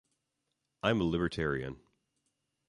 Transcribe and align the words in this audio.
I'm 0.81 0.99
a 0.99 1.03
libertarian. 1.03 1.79